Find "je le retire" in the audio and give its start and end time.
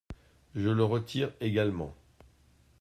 0.55-1.29